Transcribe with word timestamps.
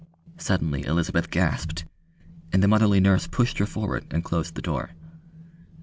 Suddenly 0.39 0.81
Elizabeth 0.83 1.29
gasped, 1.29 1.85
and 2.51 2.63
the 2.63 2.67
motherly 2.67 2.99
nurse 2.99 3.27
pushed 3.27 3.59
her 3.59 3.67
forward 3.67 4.03
and 4.09 4.23
closed 4.23 4.55
the 4.55 4.61
door. 4.63 4.95